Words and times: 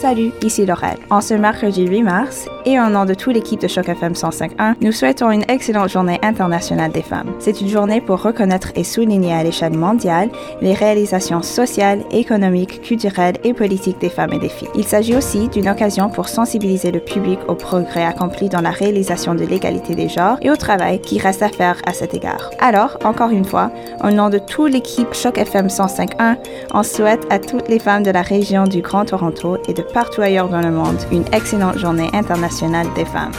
Salut, 0.00 0.32
ici 0.42 0.64
Laurel. 0.64 0.96
En 1.10 1.20
ce 1.20 1.34
mercredi 1.34 1.86
8 1.86 2.02
mars, 2.04 2.48
et 2.64 2.80
au 2.80 2.88
nom 2.88 3.04
de 3.04 3.12
toute 3.12 3.34
l'équipe 3.34 3.60
de 3.60 3.68
Choc 3.68 3.86
FM 3.86 4.14
105.1, 4.14 4.76
nous 4.80 4.92
souhaitons 4.92 5.30
une 5.30 5.44
excellente 5.48 5.90
journée 5.90 6.18
internationale 6.22 6.90
des 6.90 7.02
femmes. 7.02 7.34
C'est 7.38 7.60
une 7.60 7.68
journée 7.68 8.00
pour 8.00 8.22
reconnaître 8.22 8.68
et 8.76 8.84
souligner 8.84 9.34
à 9.34 9.42
l'échelle 9.42 9.76
mondiale 9.76 10.30
les 10.62 10.72
réalisations 10.72 11.42
sociales, 11.42 12.02
économiques, 12.12 12.80
culturelles 12.80 13.36
et 13.44 13.52
politiques 13.52 14.00
des 14.00 14.08
femmes 14.08 14.32
et 14.32 14.38
des 14.38 14.48
filles. 14.48 14.70
Il 14.74 14.84
s'agit 14.84 15.14
aussi 15.14 15.48
d'une 15.48 15.68
occasion 15.68 16.08
pour 16.08 16.30
sensibiliser 16.30 16.92
le 16.92 17.00
public 17.00 17.38
au 17.48 17.54
progrès 17.54 18.04
accompli 18.04 18.48
dans 18.48 18.62
la 18.62 18.70
réalisation 18.70 19.34
de 19.34 19.44
l'égalité 19.44 19.94
des 19.94 20.08
genres 20.08 20.38
et 20.40 20.50
au 20.50 20.56
travail 20.56 21.02
qui 21.02 21.18
reste 21.18 21.42
à 21.42 21.50
faire 21.50 21.76
à 21.86 21.92
cet 21.92 22.14
égard. 22.14 22.50
Alors, 22.58 22.96
encore 23.04 23.30
une 23.30 23.44
fois, 23.44 23.70
au 24.02 24.10
nom 24.10 24.30
de 24.30 24.38
toute 24.38 24.72
l'équipe 24.72 25.12
Choc 25.12 25.36
FM 25.36 25.66
105.1, 25.66 26.36
on 26.72 26.82
souhaite 26.82 27.26
à 27.28 27.38
toutes 27.38 27.68
les 27.68 27.78
femmes 27.78 28.02
de 28.02 28.10
la 28.10 28.22
région 28.22 28.64
du 28.64 28.80
Grand 28.80 29.04
Toronto 29.04 29.58
et 29.68 29.74
de 29.74 29.82
partout 29.92 30.22
ailleurs 30.22 30.48
dans 30.48 30.60
le 30.60 30.70
monde 30.70 30.98
une 31.10 31.24
excellente 31.32 31.78
journée 31.78 32.10
internationale 32.12 32.86
des 32.94 33.04
femmes. 33.04 33.32